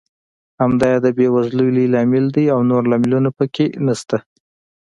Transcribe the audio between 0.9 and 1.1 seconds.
یې د